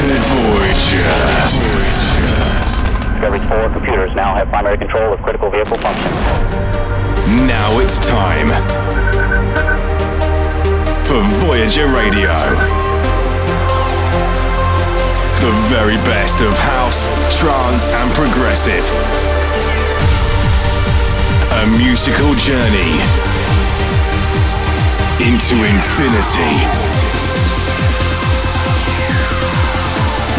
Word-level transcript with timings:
to 0.00 0.06
Voyager. 0.32 1.12
Discovery 3.12 3.40
4 3.48 3.68
computers 3.70 4.14
now 4.14 4.34
have 4.34 4.48
primary 4.48 4.78
control 4.78 5.12
of 5.12 5.20
critical 5.20 5.50
vehicle 5.50 5.76
function. 5.76 6.10
Now 7.46 7.78
it's 7.80 7.98
time 7.98 8.48
for 11.04 11.20
Voyager 11.44 11.86
Radio. 11.88 12.32
The 15.44 15.52
very 15.68 15.96
best 16.08 16.40
of 16.40 16.56
house, 16.56 17.06
trance, 17.38 17.90
and 17.92 18.10
progressive. 18.14 18.84
A 21.60 21.66
musical 21.76 22.34
journey 22.40 22.96
into 25.20 25.60
infinity. 25.60 26.89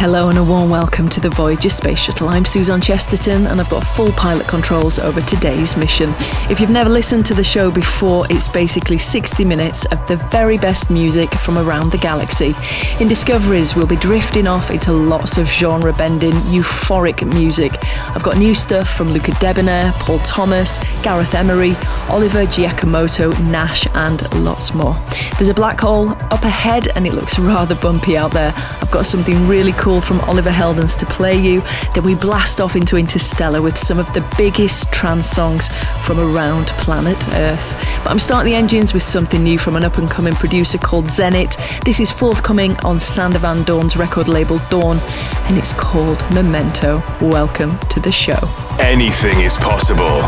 Hello 0.00 0.28
and 0.28 0.38
a 0.38 0.44
warm 0.44 0.68
welcome 0.68 1.08
to 1.08 1.20
the 1.20 1.28
Voyager 1.28 1.68
Space 1.68 1.98
Shuttle. 1.98 2.28
I'm 2.28 2.44
Suzanne 2.44 2.80
Chesterton 2.80 3.48
and 3.48 3.60
I've 3.60 3.68
got 3.68 3.82
full 3.82 4.12
pilot 4.12 4.46
controls 4.46 5.00
over 5.00 5.20
today's 5.20 5.76
mission. 5.76 6.10
If 6.48 6.60
you've 6.60 6.70
never 6.70 6.88
listened 6.88 7.26
to 7.26 7.34
the 7.34 7.42
show 7.42 7.68
before, 7.68 8.24
it's 8.30 8.48
basically 8.48 8.98
60 8.98 9.44
minutes 9.44 9.86
of 9.86 10.06
the 10.06 10.14
very 10.30 10.56
best 10.56 10.88
music 10.88 11.34
from 11.34 11.58
around 11.58 11.90
the 11.90 11.98
galaxy. 11.98 12.54
In 13.00 13.08
Discoveries, 13.08 13.74
we'll 13.74 13.88
be 13.88 13.96
drifting 13.96 14.46
off 14.46 14.70
into 14.70 14.92
lots 14.92 15.36
of 15.36 15.48
genre 15.48 15.92
bending, 15.92 16.34
euphoric 16.46 17.26
music. 17.34 17.72
I've 18.14 18.22
got 18.22 18.38
new 18.38 18.54
stuff 18.54 18.88
from 18.88 19.08
Luca 19.08 19.32
Debonaire, 19.40 19.90
Paul 19.94 20.20
Thomas, 20.20 20.78
Gareth 21.02 21.34
Emery, 21.34 21.74
Oliver 22.08 22.44
Giacomotto, 22.44 23.36
Nash, 23.50 23.88
and 23.94 24.32
lots 24.44 24.74
more. 24.74 24.94
There's 25.38 25.48
a 25.48 25.54
black 25.54 25.80
hole 25.80 26.10
up 26.10 26.44
ahead 26.44 26.96
and 26.96 27.04
it 27.04 27.14
looks 27.14 27.36
rather 27.40 27.74
bumpy 27.74 28.16
out 28.16 28.30
there. 28.30 28.52
I've 28.56 28.92
got 28.92 29.04
something 29.04 29.44
really 29.48 29.72
cool 29.72 29.87
from 29.88 30.20
Oliver 30.20 30.50
Heldens 30.50 30.98
to 30.98 31.06
play 31.06 31.34
you. 31.34 31.62
Then 31.94 32.04
we 32.04 32.14
blast 32.14 32.60
off 32.60 32.76
into 32.76 32.98
Interstellar 32.98 33.62
with 33.62 33.78
some 33.78 33.98
of 33.98 34.06
the 34.12 34.22
biggest 34.36 34.92
trance 34.92 35.30
songs 35.30 35.68
from 36.04 36.20
around 36.20 36.66
planet 36.66 37.16
Earth. 37.34 37.74
But 38.02 38.10
I'm 38.10 38.18
starting 38.18 38.52
the 38.52 38.58
engines 38.58 38.92
with 38.92 39.02
something 39.02 39.42
new 39.42 39.56
from 39.56 39.76
an 39.76 39.84
up 39.84 39.96
and 39.96 40.08
coming 40.10 40.34
producer 40.34 40.76
called 40.76 41.06
Zenit. 41.06 41.56
This 41.84 42.00
is 42.00 42.12
forthcoming 42.12 42.76
on 42.80 43.00
Sander 43.00 43.38
Van 43.38 43.64
Doorn's 43.64 43.96
record 43.96 44.28
label 44.28 44.58
Doorn, 44.68 44.98
and 45.46 45.56
it's 45.56 45.72
called 45.72 46.20
Memento. 46.34 47.02
Welcome 47.22 47.78
to 47.88 47.98
the 47.98 48.12
show. 48.12 48.38
Anything 48.78 49.40
is 49.40 49.56
possible 49.56 50.20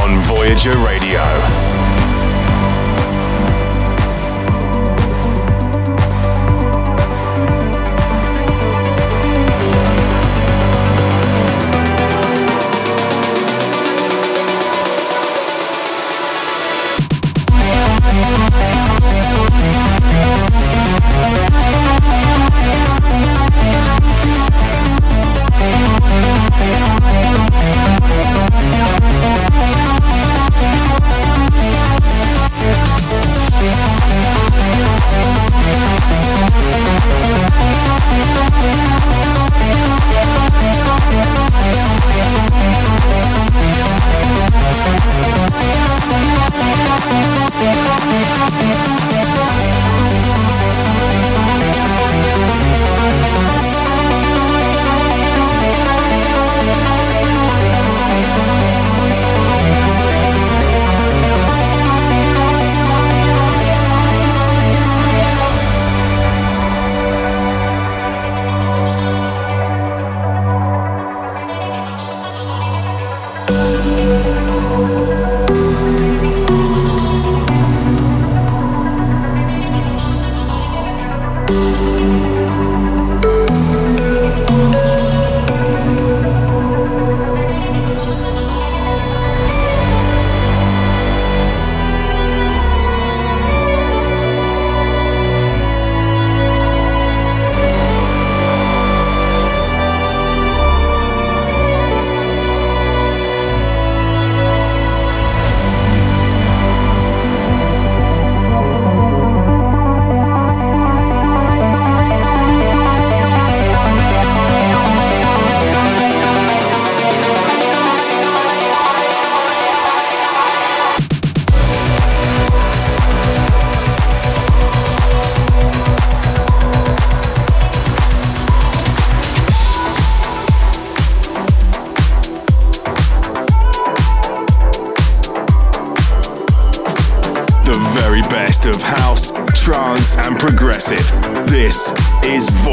on 0.00 0.18
Voyager 0.20 0.78
Radio. 0.78 1.63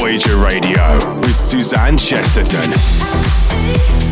Voyager 0.01 0.37
Radio 0.37 0.95
with 1.19 1.35
Suzanne 1.35 1.95
Chesterton. 1.95 4.10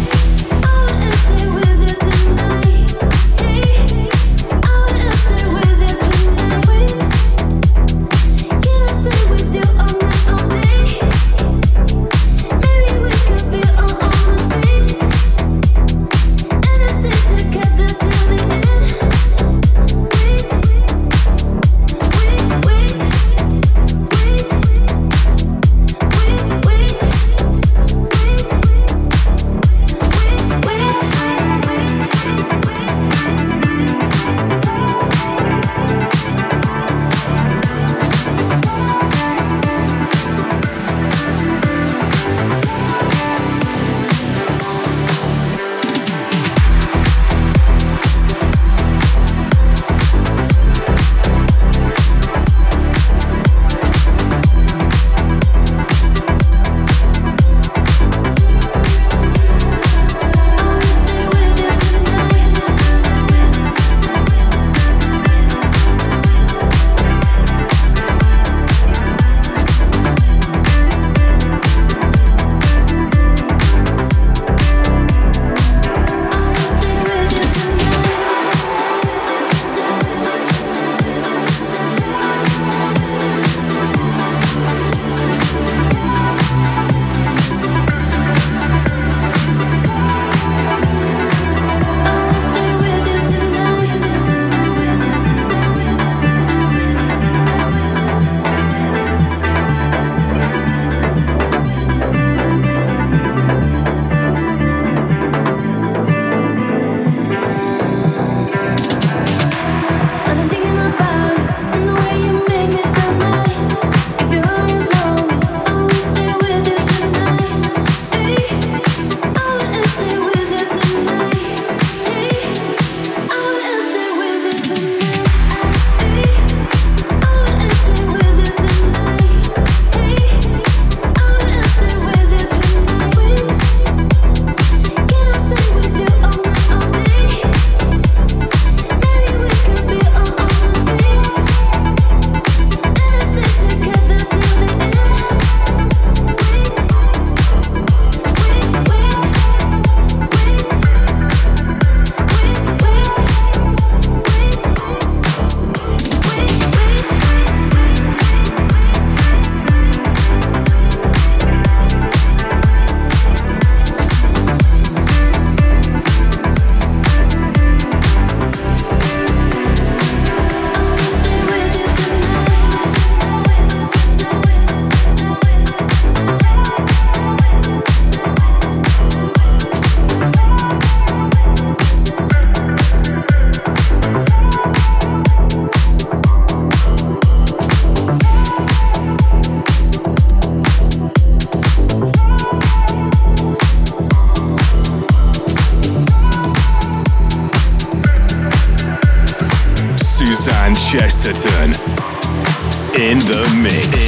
In 201.31 203.19
the 203.19 203.59
mix. 203.61 203.98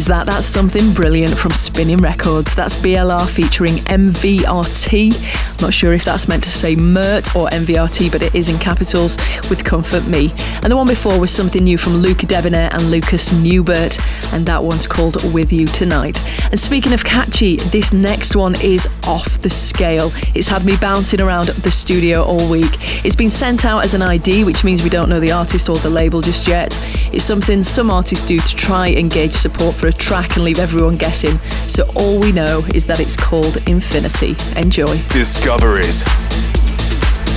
Is 0.00 0.06
that? 0.06 0.24
That's 0.24 0.46
something 0.46 0.94
brilliant 0.94 1.36
from 1.36 1.52
Spinnin' 1.52 1.98
Records. 1.98 2.54
That's 2.54 2.80
BLR 2.80 3.28
featuring 3.28 3.74
MVRT. 3.74 5.12
I'm 5.46 5.56
not 5.60 5.74
sure 5.74 5.92
if 5.92 6.06
that's 6.06 6.26
meant 6.26 6.42
to 6.44 6.50
say 6.50 6.74
Mert 6.74 7.36
or 7.36 7.48
MVRT, 7.48 8.10
but 8.10 8.22
it 8.22 8.34
is 8.34 8.48
in 8.48 8.58
capitals 8.58 9.18
with 9.50 9.62
Comfort 9.62 10.06
Me. 10.08 10.32
And 10.62 10.72
the 10.72 10.76
one 10.76 10.86
before 10.86 11.20
was 11.20 11.30
something 11.30 11.62
new 11.62 11.76
from 11.76 11.98
Luca 11.98 12.24
Debonaire 12.24 12.70
and 12.72 12.90
Lucas 12.90 13.30
Newbert, 13.42 13.98
and 14.32 14.46
that 14.46 14.64
one's 14.64 14.86
called 14.86 15.22
With 15.34 15.52
You 15.52 15.66
Tonight. 15.66 16.18
And 16.50 16.58
speaking 16.58 16.94
of 16.94 17.04
catchy, 17.04 17.56
this 17.56 17.92
next 17.92 18.34
one 18.34 18.54
is 18.62 18.88
off 19.06 19.36
the 19.42 19.50
scale. 19.50 20.10
It's 20.34 20.48
had 20.48 20.64
me 20.64 20.78
bouncing 20.80 21.20
around 21.20 21.48
the 21.48 21.70
studio 21.70 22.22
all 22.22 22.50
week. 22.50 23.04
It's 23.04 23.16
been 23.16 23.28
sent 23.28 23.66
out 23.66 23.84
as 23.84 23.92
an 23.92 24.00
ID, 24.00 24.44
which 24.44 24.64
means 24.64 24.82
we 24.82 24.88
don't 24.88 25.10
know 25.10 25.20
the 25.20 25.32
artist 25.32 25.68
or 25.68 25.76
the 25.76 25.90
label 25.90 26.22
just 26.22 26.48
yet. 26.48 26.72
It's 27.12 27.24
something 27.24 27.64
some 27.64 27.90
artists 27.90 28.26
do 28.26 28.38
to 28.38 28.56
try 28.56 28.88
and 28.88 29.10
gauge 29.10 29.32
support 29.32 29.74
for 29.74 29.88
a 29.88 29.92
track 29.92 30.36
and 30.36 30.44
leave 30.44 30.58
everyone 30.58 30.96
guessing. 30.96 31.38
So 31.68 31.84
all 31.96 32.20
we 32.20 32.32
know 32.32 32.62
is 32.74 32.86
that 32.86 33.00
it's 33.00 33.16
called 33.16 33.56
Infinity. 33.68 34.36
Enjoy. 34.58 34.96
Discoveries 35.08 36.04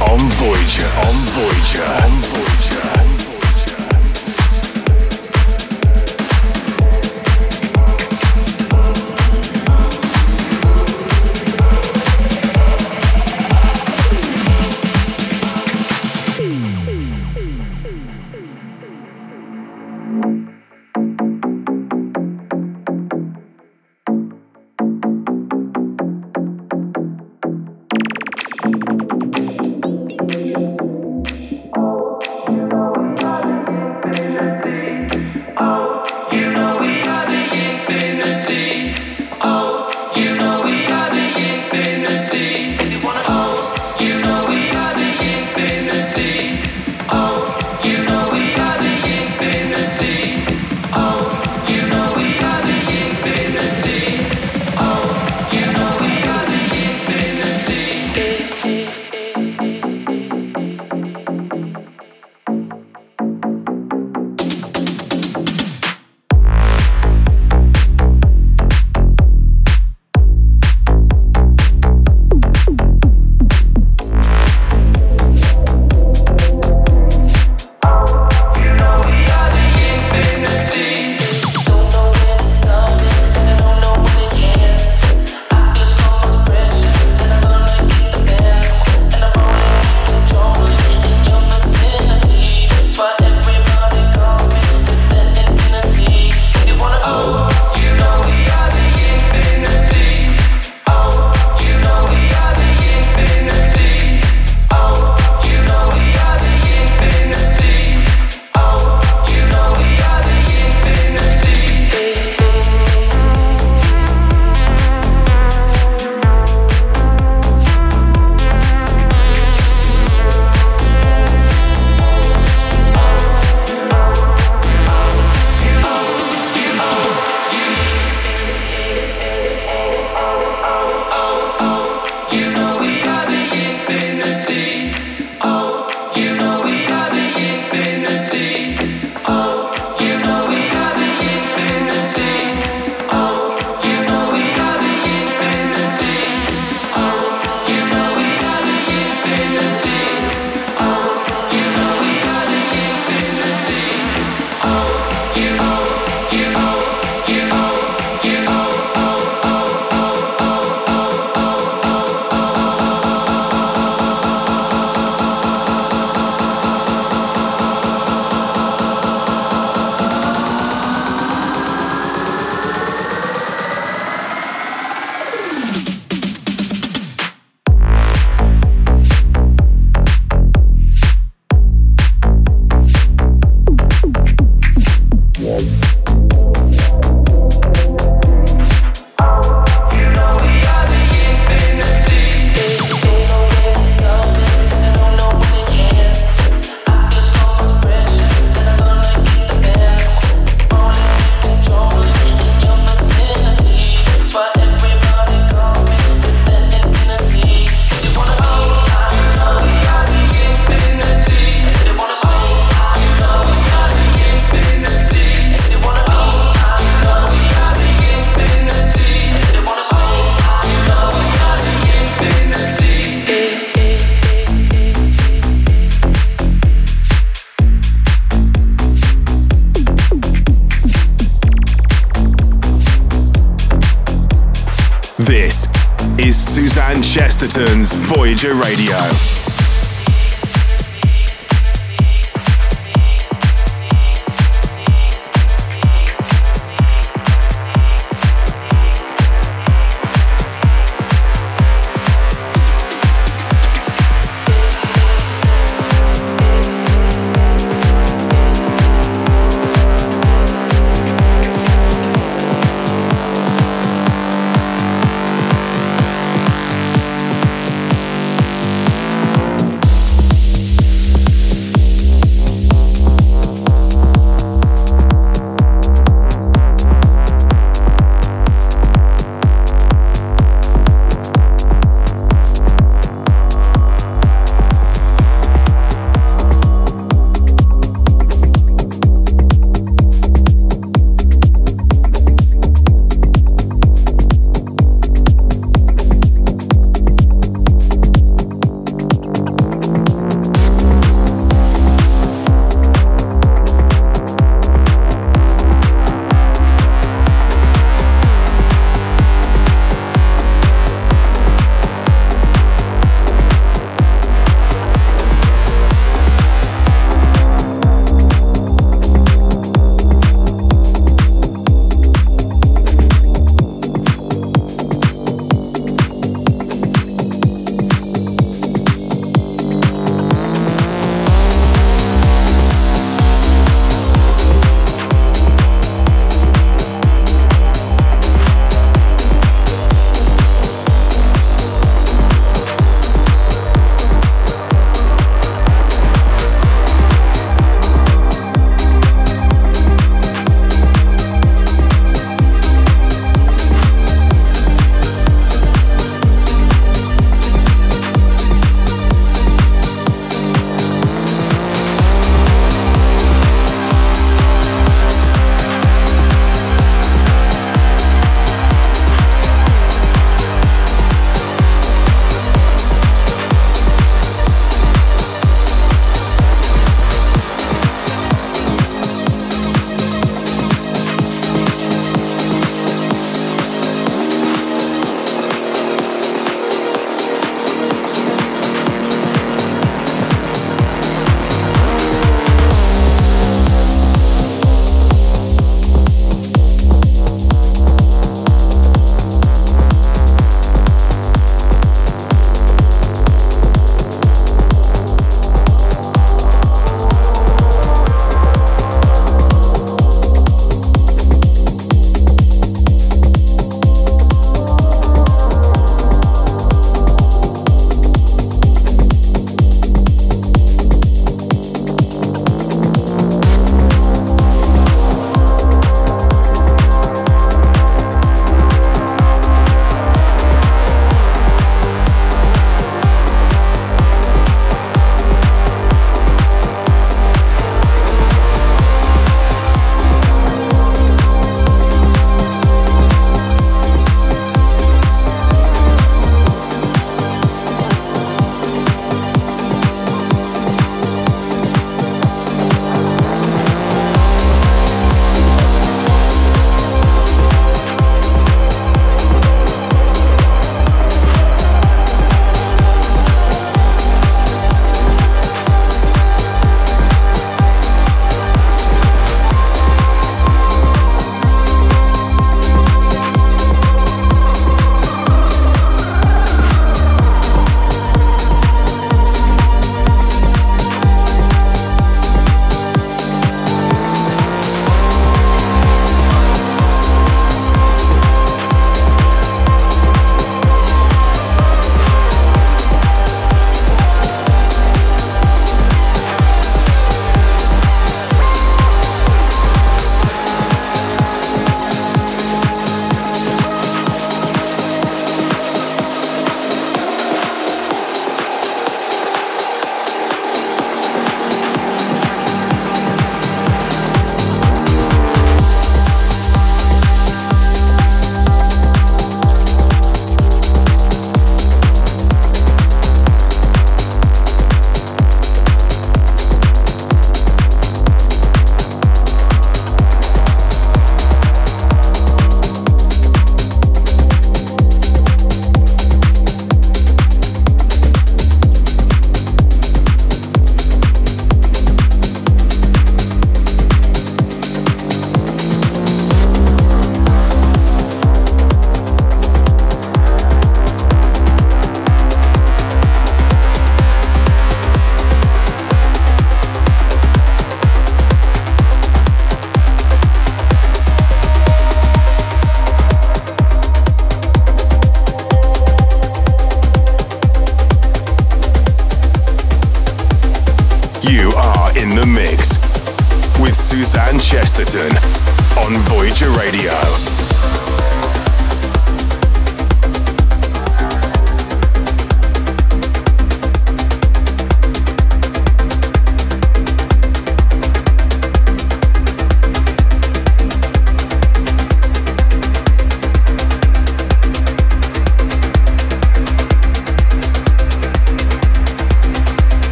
on 0.00 0.18
Voyager. 0.38 0.86
On 1.06 1.16
Voyager. 1.32 1.84
On 1.84 2.10
Voyager. 2.22 2.95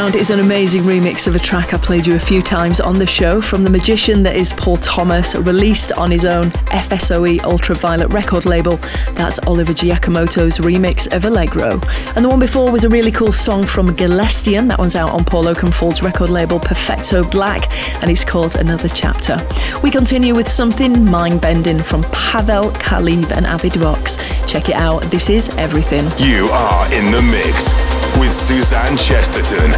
Background 0.00 0.22
is 0.22 0.30
an 0.30 0.40
amazing 0.40 0.80
remix 0.84 1.26
of 1.26 1.34
a 1.34 1.38
track 1.38 1.74
I 1.74 1.76
played 1.76 2.06
you 2.06 2.14
a 2.14 2.18
few 2.18 2.40
times 2.40 2.80
on 2.80 2.98
the 2.98 3.06
show 3.06 3.38
from 3.42 3.62
the 3.62 3.68
magician 3.68 4.22
that 4.22 4.34
is 4.34 4.50
Paul 4.54 4.78
Thomas, 4.78 5.34
released 5.34 5.92
on 5.92 6.10
his 6.10 6.24
own 6.24 6.46
FSOE 6.88 7.42
Ultraviolet 7.42 8.10
record 8.10 8.46
label. 8.46 8.76
That's 9.12 9.38
Oliver 9.40 9.74
Giacomotto's 9.74 10.58
remix 10.60 11.14
of 11.14 11.26
Allegro. 11.26 11.72
And 12.16 12.24
the 12.24 12.30
one 12.30 12.38
before 12.38 12.72
was 12.72 12.84
a 12.84 12.88
really 12.88 13.10
cool 13.10 13.30
song 13.30 13.66
from 13.66 13.94
Gelestian. 13.94 14.68
That 14.68 14.78
one's 14.78 14.96
out 14.96 15.10
on 15.10 15.22
Paul 15.22 15.44
Oakenfold's 15.44 16.02
record 16.02 16.30
label 16.30 16.58
Perfecto 16.58 17.22
Black, 17.28 17.70
and 18.00 18.10
it's 18.10 18.24
called 18.24 18.56
Another 18.56 18.88
Chapter. 18.88 19.36
We 19.82 19.90
continue 19.90 20.34
with 20.34 20.48
something 20.48 21.04
mind 21.04 21.42
bending 21.42 21.78
from 21.78 22.04
Pavel 22.04 22.70
Kaliv 22.70 23.32
and 23.32 23.44
Avid 23.44 23.74
Vox. 23.74 24.16
Check 24.46 24.70
it 24.70 24.76
out. 24.76 25.02
This 25.10 25.28
is 25.28 25.54
Everything. 25.58 26.06
You 26.16 26.46
are 26.46 26.86
in 26.94 27.10
the 27.10 27.20
mix 27.20 27.89
with 28.20 28.32
Suzanne 28.32 28.98
Chesterton 28.98 29.72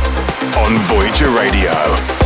on 0.58 0.76
Voyager 0.88 1.30
Radio. 1.30 2.21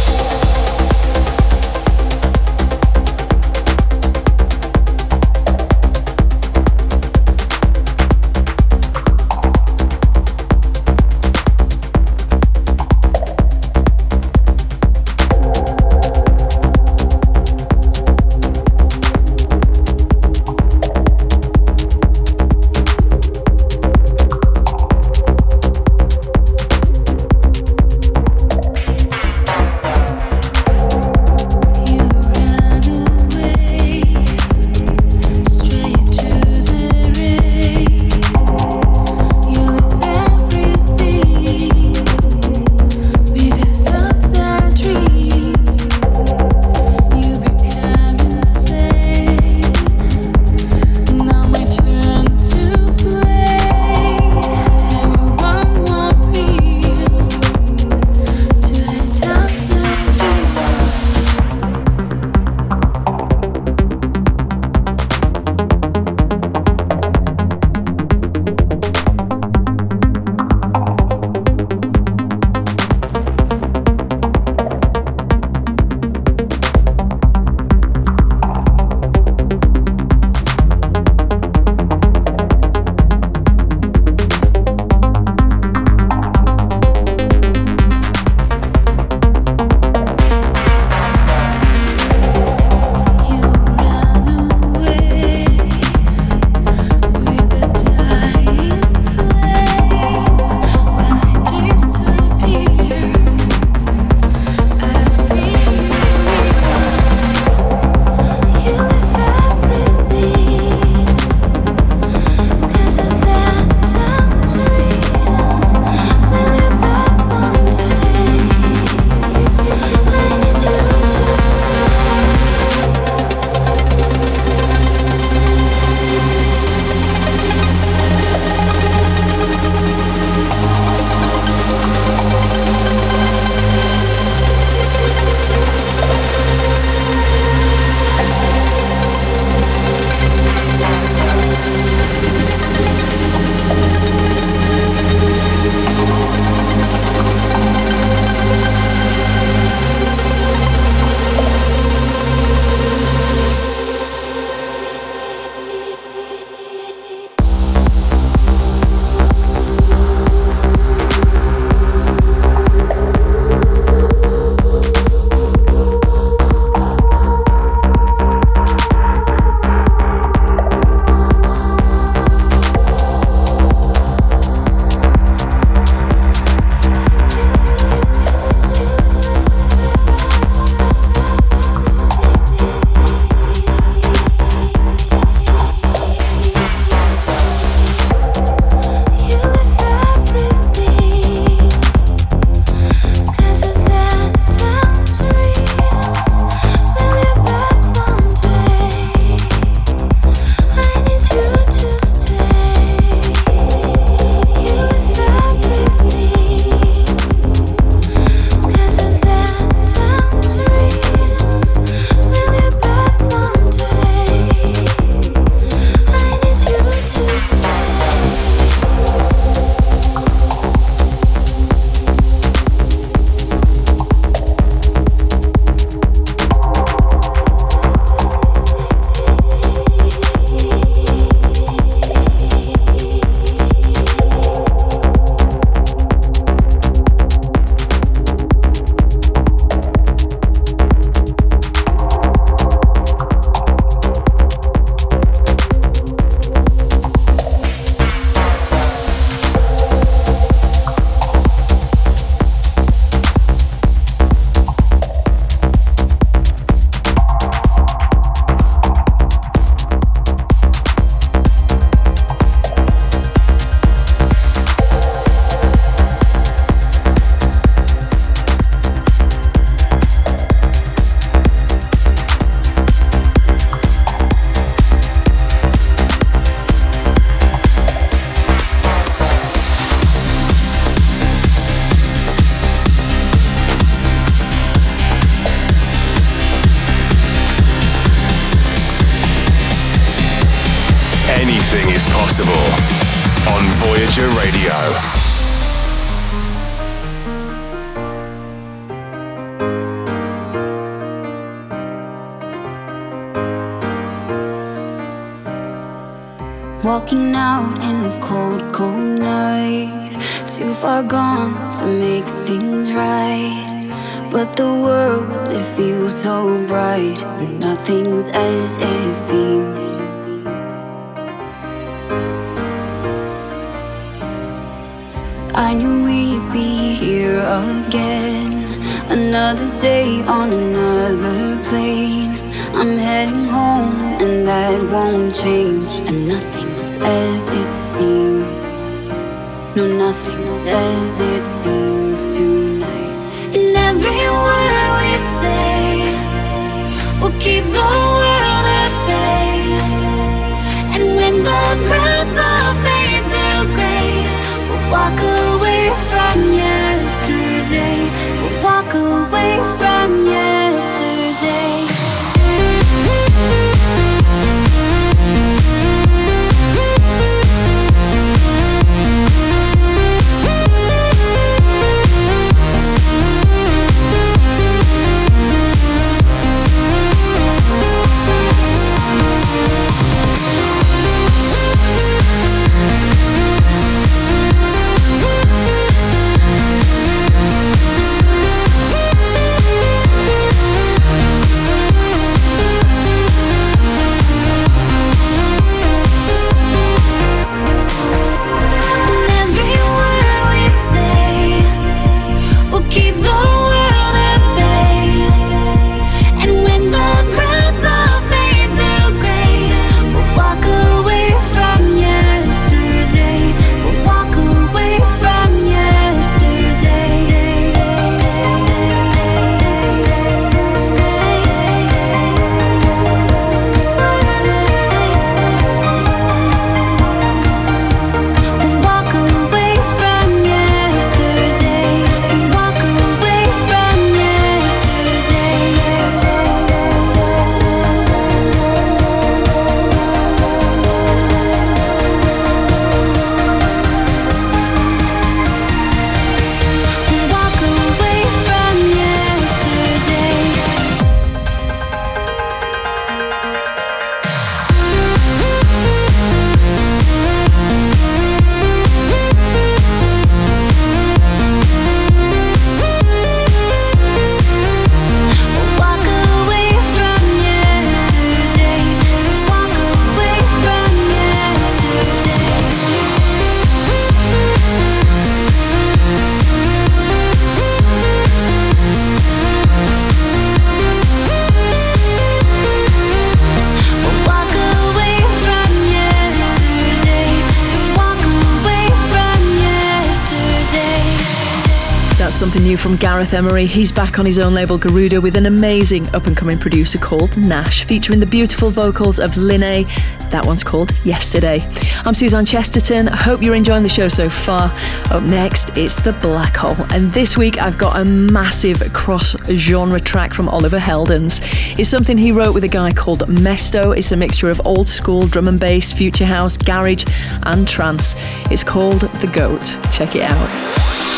Gareth 492.99 493.35
Emery. 493.35 493.67
He's 493.67 493.93
back 493.93 494.19
on 494.19 494.27
his 494.27 494.39
own 494.39 494.55
label 494.55 494.79
Garuda 494.79 495.21
with 495.21 495.37
an 495.37 495.47
amazing 495.47 496.09
up 496.15 496.27
and 496.27 496.37
coming 496.37 496.59
producer 496.59 496.99
called 496.99 497.37
Nash, 497.37 497.85
featuring 497.85 498.21
the 498.21 498.27
beautiful 498.27 498.71
vocals 498.71 499.19
of 499.19 499.33
Linnae. 499.33 499.87
That 500.31 500.45
one's 500.45 500.65
called 500.65 500.93
Yesterday. 501.05 501.61
I'm 502.05 502.15
Suzanne 502.15 502.45
Chesterton. 502.45 503.09
I 503.09 503.17
hope 503.17 503.43
you're 503.43 503.55
enjoying 503.55 503.83
the 503.83 503.89
show 503.89 504.09
so 504.09 504.29
far. 504.29 504.73
Up 505.11 505.23
next, 505.23 505.77
it's 505.77 505.97
The 505.97 506.13
Black 506.15 506.57
Hole. 506.57 506.77
And 506.91 507.13
this 507.13 507.37
week, 507.37 507.61
I've 507.61 507.79
got 507.79 508.01
a 508.01 508.05
massive 508.05 508.93
cross 508.93 509.37
genre 509.49 510.01
track 510.01 510.33
from 510.35 510.49
Oliver 510.49 510.79
Heldens. 510.79 511.41
It's 511.79 511.89
something 511.89 512.17
he 512.19 512.33
wrote 512.33 512.55
with 512.55 512.65
a 512.65 512.69
guy 512.69 512.93
called 512.93 513.21
Mesto. 513.29 513.97
It's 513.97 514.13
a 514.13 514.17
mixture 514.17 514.51
of 514.51 514.61
old 514.67 514.89
school 514.89 515.27
drum 515.27 515.49
and 515.49 515.61
bass, 515.61 515.93
future 515.93 516.27
house, 516.27 516.57
garage, 516.57 517.05
and 517.45 517.67
trance. 517.67 518.15
It's 518.51 518.65
called 518.65 519.01
The 519.01 519.29
Goat. 519.29 519.77
Check 519.93 520.15
it 520.15 520.23
out. 520.23 521.16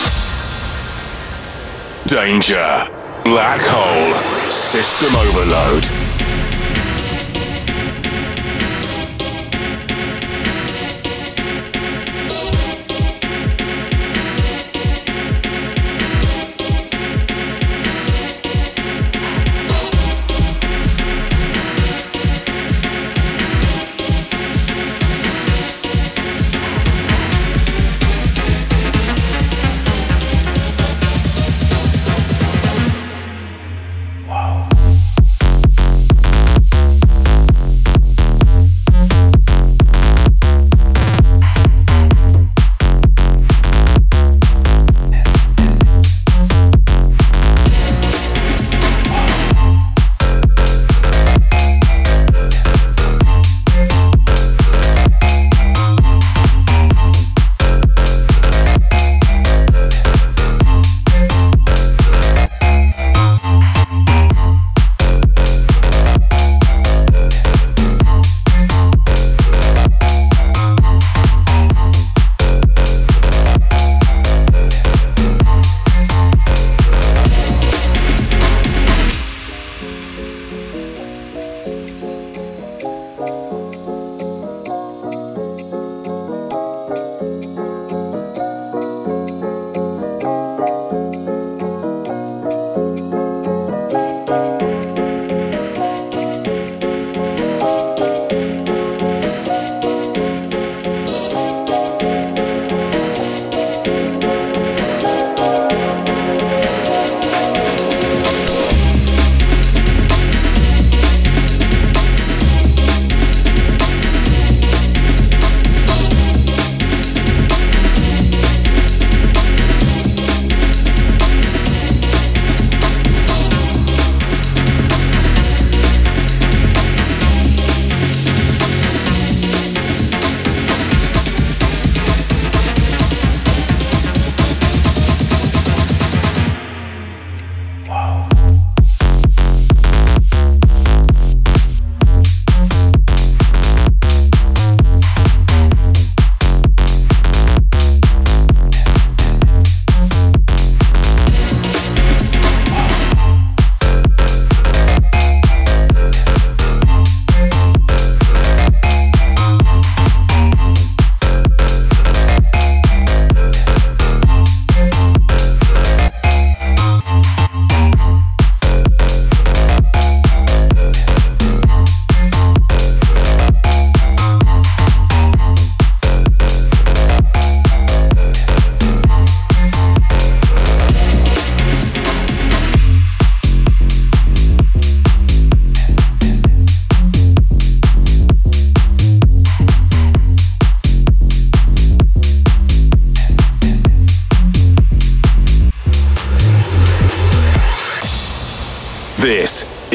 Danger. 2.09 2.89
Black 3.23 3.61
hole. 3.61 4.15
System 4.49 5.15
overload. 5.15 6.28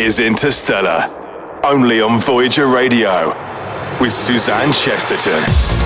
Is 0.04 0.20
Interstellar, 0.20 1.08
only 1.64 2.02
on 2.02 2.20
Voyager 2.20 2.68
Radio 2.68 3.30
with 4.02 4.12
Suzanne 4.12 4.74
Chesterton. 4.74 5.83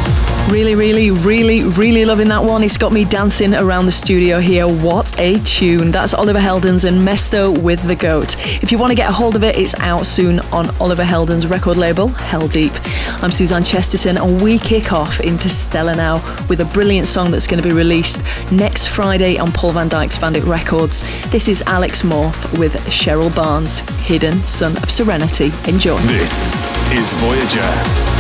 Really, 0.50 0.76
really, 0.76 1.12
really, 1.12 1.64
really 1.64 2.06
loving 2.06 2.30
that 2.30 2.42
one. 2.42 2.64
It's 2.64 2.78
got 2.78 2.94
me 2.94 3.04
dancing 3.04 3.54
around 3.54 3.86
the 3.86 3.92
studio 3.92 4.40
here. 4.40 4.66
What 4.66 5.20
a 5.20 5.40
tune. 5.40 5.92
That's 5.92 6.14
Oliver 6.14 6.40
Heldens 6.40 6.86
and 6.88 7.06
Mesto 7.06 7.62
with 7.62 7.86
the 7.86 7.96
Goat. 7.96 8.38
If 8.64 8.72
you 8.72 8.78
want 8.78 8.92
to 8.92 8.96
get 8.96 9.10
a 9.10 9.14
hold 9.14 9.36
of 9.36 9.44
it, 9.44 9.58
it's 9.58 9.78
out 9.82 10.06
soon 10.06 10.40
on 10.54 10.74
Oliver 10.80 11.04
Heldens' 11.04 11.50
record 11.50 11.76
label, 11.76 12.10
Heldeep. 12.10 12.72
I'm 13.22 13.30
Suzanne 13.30 13.66
Chesterton, 13.66 14.18
and 14.18 14.42
we 14.42 14.58
kick 14.58 14.94
off 14.94 15.20
into 15.20 15.48
Interstellar 15.48 15.96
now 15.96 16.16
with 16.48 16.62
a 16.62 16.66
brilliant 16.74 17.08
song 17.08 17.30
that's 17.30 17.46
going 17.46 17.62
to 17.62 17.68
be 17.68 17.76
released 17.76 18.22
next 18.52 18.88
Friday 18.88 19.38
on 19.38 19.52
Paul 19.52 19.74
van 19.74 19.90
Dyk's 19.90 20.18
Vandit 20.18 20.46
Records. 20.46 21.04
This 21.30 21.48
is 21.48 21.62
Alex 21.64 22.02
Morph 22.04 22.58
with 22.58 22.74
Cheryl 22.88 23.34
Barnes, 23.36 23.80
Hidden 24.08 24.34
Son 24.42 24.76
of 24.78 24.90
Serenity. 24.90 25.52
Enjoy. 25.68 25.98
This 26.00 26.46
is 26.94 27.10
Voyager. 27.20 28.17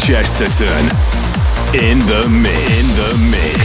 Chesterton 0.00 0.86
in 1.74 1.98
the 2.06 2.26
mix. 2.30 2.80
In 2.80 2.86
the 2.96 3.30
mix. 3.30 3.59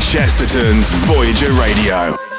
Chesterton's 0.00 0.90
Voyager 1.04 1.52
Radio. 1.52 2.33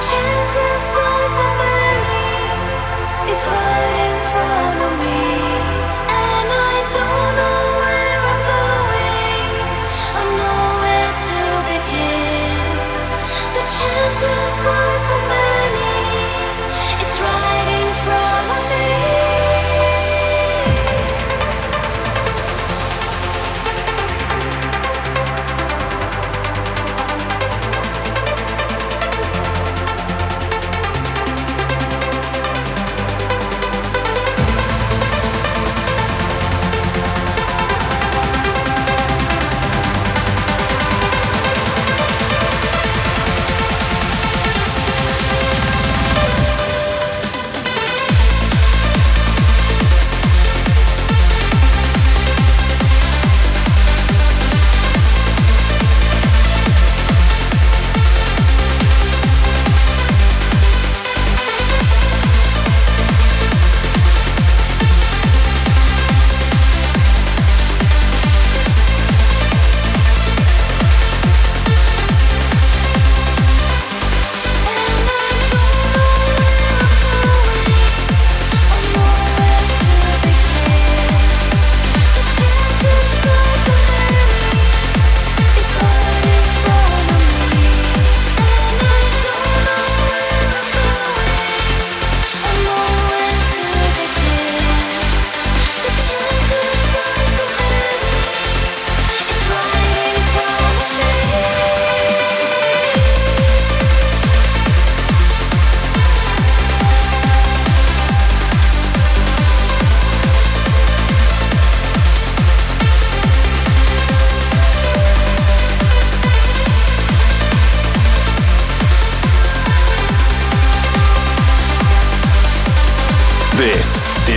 去。 0.00 0.37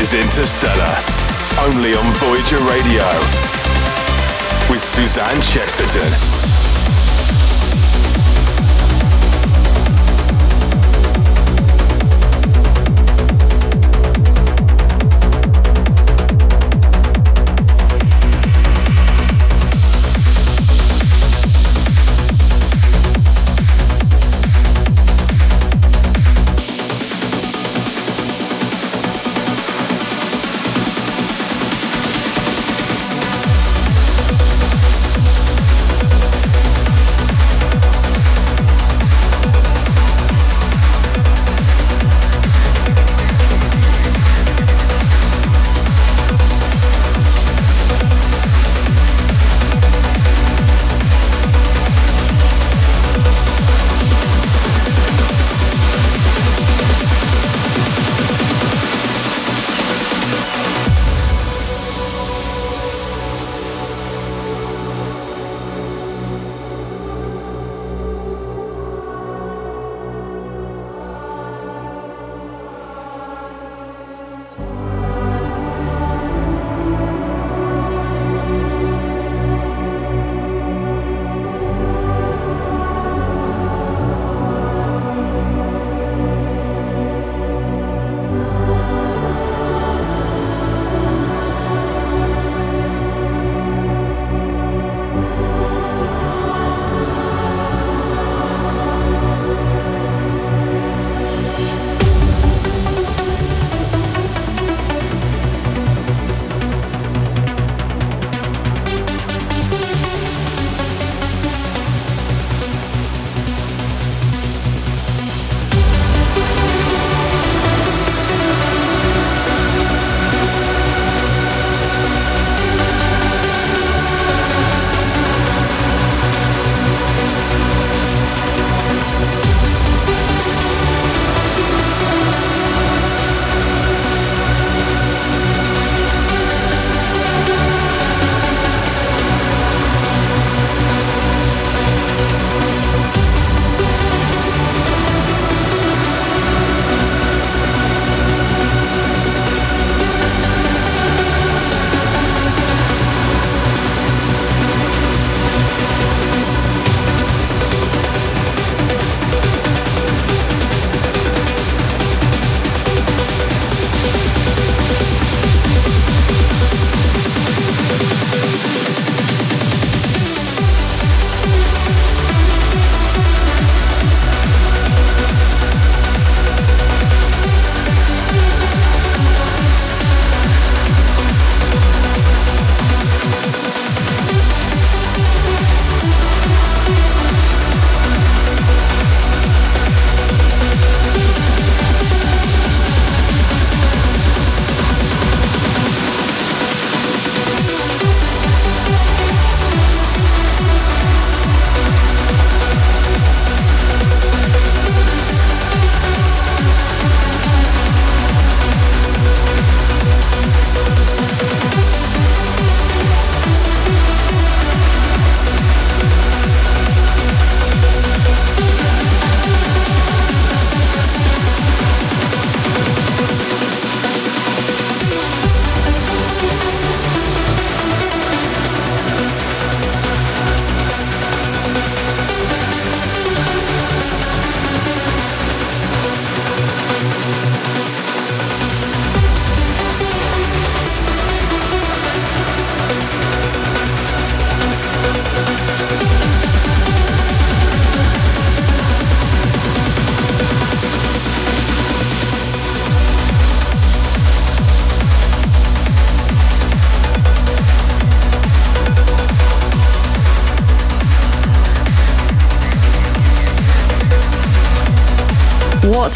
Interstellar, 0.02 0.96
only 1.70 1.94
on 1.94 2.12
Voyager 2.16 2.58
Radio, 2.64 3.06
with 4.68 4.82
Suzanne 4.82 5.40
Chesterton. 5.42 6.51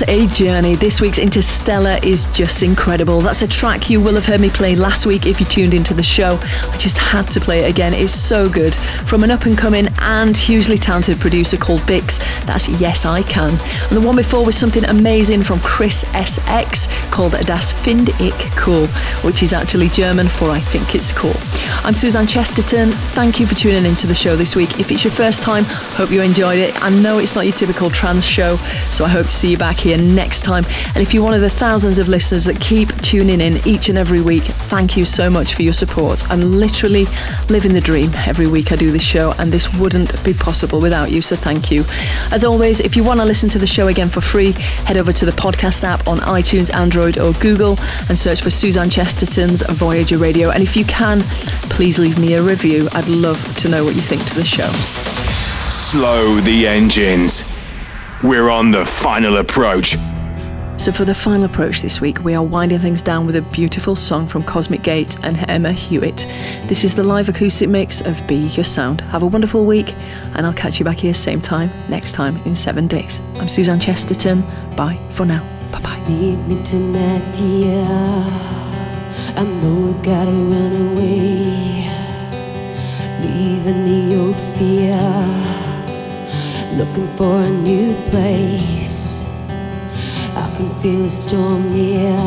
A 0.07 0.27
journey. 0.27 0.75
This 0.75 1.01
week's 1.01 1.17
Interstellar 1.17 1.97
is 2.03 2.25
just 2.33 2.63
incredible. 2.63 3.19
That's 3.19 3.41
a 3.41 3.47
track 3.47 3.89
you 3.89 3.99
will 3.99 4.15
have 4.15 4.25
heard 4.25 4.39
me 4.41 4.49
play 4.49 4.75
last 4.75 5.05
week 5.05 5.25
if 5.25 5.39
you 5.39 5.45
tuned 5.45 5.73
into 5.73 5.93
the 5.93 6.03
show. 6.03 6.37
I 6.41 6.77
just 6.77 6.97
had 6.97 7.29
to 7.31 7.39
play 7.39 7.59
it 7.63 7.71
again. 7.71 7.93
It's 7.93 8.13
so 8.13 8.49
good. 8.49 8.75
From 8.75 9.23
an 9.23 9.31
up 9.31 9.45
and 9.45 9.57
coming 9.57 9.87
and 9.99 10.35
hugely 10.35 10.77
talented 10.77 11.19
producer 11.19 11.57
called 11.57 11.79
Bix. 11.81 12.19
That's 12.45 12.69
Yes 12.79 13.05
I 13.05 13.23
Can. 13.23 13.49
And 13.49 13.97
the 13.97 14.01
one 14.05 14.15
before 14.15 14.45
was 14.45 14.55
something 14.55 14.85
amazing 14.85 15.43
from 15.43 15.59
Chris 15.61 16.03
SX 16.13 17.11
called 17.11 17.33
Das 17.45 17.71
Find 17.71 18.09
ich 18.21 18.55
cool, 18.55 18.87
which 19.23 19.41
is 19.41 19.53
actually 19.53 19.89
German 19.89 20.27
for 20.27 20.51
I 20.51 20.59
think 20.59 20.93
it's 20.93 21.11
cool. 21.11 21.35
I'm 21.83 21.93
Suzanne 21.93 22.27
Chesterton. 22.27 22.89
Thank 22.89 23.39
you 23.39 23.45
for 23.45 23.55
tuning 23.55 23.85
into 23.85 24.07
the 24.07 24.15
show 24.15 24.35
this 24.35 24.55
week. 24.55 24.79
If 24.79 24.91
it's 24.91 25.03
your 25.03 25.13
first 25.13 25.41
time, 25.41 25.63
hope 25.97 26.11
you 26.11 26.21
enjoyed 26.21 26.59
it. 26.59 26.73
I 26.83 26.89
know 27.01 27.17
it's 27.19 27.35
not 27.35 27.45
your 27.45 27.55
typical 27.55 27.89
trance 27.89 28.25
show, 28.25 28.57
so 28.91 29.05
I 29.05 29.09
hope 29.09 29.25
to 29.25 29.31
see 29.31 29.51
you 29.51 29.57
back 29.57 29.77
here 29.77 29.94
next 29.97 30.43
time. 30.43 30.63
And 30.93 30.97
if 30.97 31.13
you're 31.13 31.23
one 31.23 31.33
of 31.33 31.41
the 31.41 31.49
thousands 31.49 31.99
of 31.99 32.07
listeners 32.07 32.45
that 32.45 32.59
keep 32.59 32.89
tuning 33.01 33.41
in 33.41 33.57
each 33.65 33.89
and 33.89 33.97
every 33.97 34.21
week, 34.21 34.43
thank 34.43 34.97
you 34.97 35.05
so 35.05 35.29
much 35.29 35.53
for 35.53 35.63
your 35.63 35.73
support. 35.73 36.29
I'm 36.29 36.41
literally 36.41 37.05
living 37.49 37.73
the 37.73 37.81
dream 37.81 38.11
every 38.27 38.47
week 38.47 38.71
I 38.71 38.75
do 38.75 38.91
this 38.91 39.05
show, 39.05 39.33
and 39.39 39.51
this 39.51 39.73
wouldn't 39.77 40.23
be 40.23 40.33
possible 40.33 40.81
without 40.81 41.11
you, 41.11 41.21
so 41.21 41.35
thank 41.35 41.71
you. 41.71 41.83
As 42.31 42.43
always, 42.43 42.79
if 42.79 42.95
you 42.95 43.03
want 43.03 43.19
to 43.19 43.25
listen 43.25 43.49
to 43.49 43.59
the 43.59 43.67
show 43.67 43.87
again 43.87 44.09
for 44.09 44.21
free, 44.21 44.51
head 44.85 44.97
over 44.97 45.11
to 45.13 45.25
the 45.25 45.31
podcast 45.31 45.83
app 45.83 46.07
on 46.07 46.19
iTunes, 46.19 46.73
Android, 46.73 47.17
or 47.17 47.33
Google 47.33 47.77
and 48.09 48.17
search 48.17 48.41
for 48.41 48.49
Suzanne 48.49 48.89
Chesterton's 48.89 49.61
Voyager 49.69 50.17
Radio. 50.17 50.49
And 50.51 50.61
if 50.61 50.75
you 50.75 50.85
can, 50.85 51.19
please 51.69 51.99
leave 51.99 52.19
me 52.19 52.33
a 52.33 52.41
review. 52.41 52.87
I'd 52.93 53.07
love 53.07 53.55
to 53.57 53.69
know 53.69 53.83
what 53.83 53.95
you 53.95 54.01
think 54.01 54.25
to 54.25 54.35
the 54.35 54.45
show. 54.45 54.69
Slow 55.69 56.39
the 56.41 56.67
engines. 56.67 57.54
We're 58.23 58.49
on 58.49 58.71
the 58.71 58.85
final 58.85 59.37
approach. 59.37 59.97
So, 60.77 60.91
for 60.91 61.05
the 61.05 61.13
final 61.13 61.45
approach 61.45 61.81
this 61.81 62.01
week, 62.01 62.23
we 62.23 62.33
are 62.33 62.43
winding 62.43 62.79
things 62.79 63.01
down 63.01 63.25
with 63.25 63.35
a 63.35 63.41
beautiful 63.41 63.95
song 63.95 64.25
from 64.27 64.41
Cosmic 64.43 64.81
Gate 64.83 65.15
and 65.23 65.37
Emma 65.49 65.71
Hewitt. 65.71 66.25
This 66.67 66.83
is 66.83 66.95
the 66.95 67.03
live 67.03 67.29
acoustic 67.29 67.69
mix 67.69 68.01
of 68.01 68.25
Be 68.27 68.35
Your 68.35 68.63
Sound. 68.63 69.01
Have 69.01 69.23
a 69.23 69.27
wonderful 69.27 69.65
week, 69.65 69.93
and 70.33 70.45
I'll 70.45 70.53
catch 70.53 70.79
you 70.79 70.85
back 70.85 70.97
here 70.97 71.13
same 71.13 71.39
time 71.39 71.69
next 71.89 72.13
time 72.13 72.37
in 72.45 72.55
seven 72.55 72.87
days. 72.87 73.21
I'm 73.35 73.49
Suzanne 73.49 73.79
Chesterton. 73.79 74.41
Bye 74.75 74.99
for 75.11 75.25
now. 75.25 75.43
Bye 75.71 75.81
bye. 75.81 75.99
Meet 76.09 76.39
me 76.47 76.63
tonight, 76.63 77.33
dear. 77.33 77.85
I 79.37 79.43
know 79.43 79.91
we 79.91 79.93
gotta 80.03 80.31
run 80.31 80.93
away, 80.93 81.89
leaving 83.21 84.09
the 84.09 84.15
old 84.19 84.39
fear 84.57 85.64
looking 86.77 87.07
for 87.15 87.39
a 87.39 87.49
new 87.49 87.93
place. 88.09 89.23
I 90.35 90.53
can 90.57 90.69
feel 90.81 91.05
a 91.05 91.09
storm 91.09 91.71
near, 91.71 92.17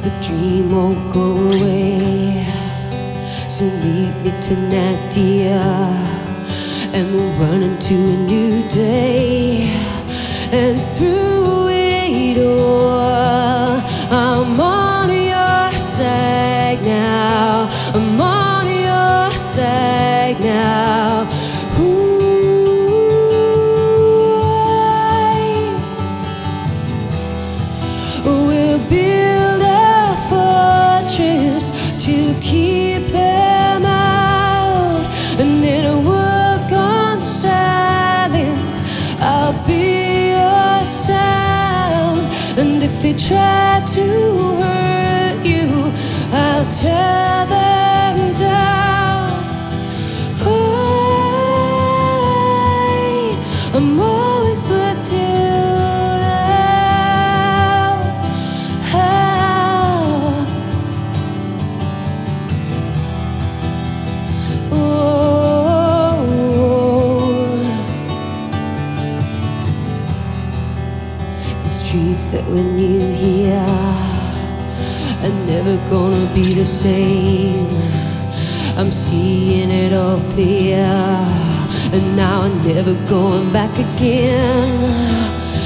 the 0.00 0.10
dream 0.22 0.70
won't 0.70 1.12
go 1.12 1.36
away. 1.50 2.46
So 3.46 3.64
meet 3.84 4.14
me 4.24 4.32
tonight, 4.40 4.98
dear, 5.12 5.60
and 6.94 7.14
we'll 7.14 7.30
run 7.40 7.62
into 7.62 7.94
a 7.94 8.16
new 8.26 8.66
day. 8.70 9.68
And 10.50 10.80
through 10.96 11.68
it 11.68 12.38
all, 12.38 13.80
I'm 14.10 14.58
on 14.58 15.10
your 15.10 15.72
side 15.76 16.80
now. 16.82 17.68
I'm 17.94 18.20
on 18.20 18.66
your 18.66 19.30
side 19.36 20.40
now. 20.40 21.23
Be 76.34 76.54
the 76.54 76.64
same. 76.64 77.68
I'm 78.76 78.90
seeing 78.90 79.70
it 79.70 79.92
all 79.92 80.18
clear, 80.32 80.84
and 81.94 82.16
now 82.16 82.42
I'm 82.42 82.56
never 82.66 82.94
going 83.08 83.52
back 83.52 83.70
again. 83.78 84.68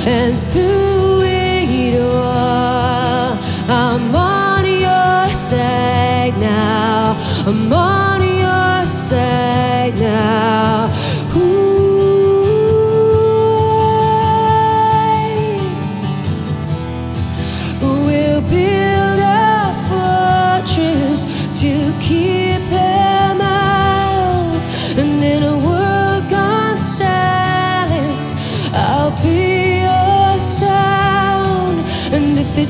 And 0.07 0.37
through 0.53 1.23
it 1.23 2.01
all, 2.03 3.39
I'm 3.71 4.15
on 4.15 4.65
your 4.67 5.33
side 5.33 6.37
now. 6.39 7.17
I'm 7.47 7.73
on 7.73 8.21
your 8.21 8.85
side 8.85 9.95
now. 9.99 10.91
Ooh, 11.35 11.78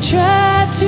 Try 0.00 0.66
to 0.78 0.87